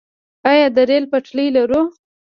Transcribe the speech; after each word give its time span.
آیا 0.49 0.67
د 0.75 0.77
ریل 0.89 1.05
پټلۍ 1.11 1.47
لرو؟ 1.57 1.81